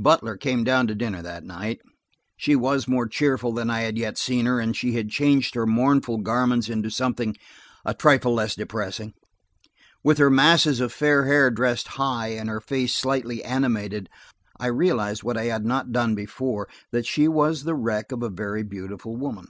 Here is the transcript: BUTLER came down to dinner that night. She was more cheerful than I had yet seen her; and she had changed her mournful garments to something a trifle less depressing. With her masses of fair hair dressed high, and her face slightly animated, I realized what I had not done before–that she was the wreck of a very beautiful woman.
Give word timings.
BUTLER 0.00 0.36
came 0.36 0.62
down 0.62 0.86
to 0.86 0.94
dinner 0.94 1.20
that 1.20 1.42
night. 1.42 1.80
She 2.36 2.54
was 2.54 2.86
more 2.86 3.08
cheerful 3.08 3.50
than 3.52 3.68
I 3.70 3.80
had 3.80 3.98
yet 3.98 4.18
seen 4.18 4.46
her; 4.46 4.60
and 4.60 4.76
she 4.76 4.92
had 4.92 5.08
changed 5.10 5.56
her 5.56 5.66
mournful 5.66 6.18
garments 6.18 6.68
to 6.68 6.88
something 6.90 7.36
a 7.84 7.92
trifle 7.92 8.32
less 8.32 8.54
depressing. 8.54 9.14
With 10.04 10.18
her 10.18 10.30
masses 10.30 10.78
of 10.78 10.92
fair 10.92 11.24
hair 11.24 11.50
dressed 11.50 11.88
high, 11.88 12.28
and 12.28 12.48
her 12.48 12.60
face 12.60 12.94
slightly 12.94 13.42
animated, 13.42 14.08
I 14.60 14.68
realized 14.68 15.24
what 15.24 15.36
I 15.36 15.46
had 15.46 15.66
not 15.66 15.90
done 15.90 16.14
before–that 16.14 17.04
she 17.04 17.26
was 17.26 17.64
the 17.64 17.74
wreck 17.74 18.12
of 18.12 18.22
a 18.22 18.30
very 18.30 18.62
beautiful 18.62 19.16
woman. 19.16 19.48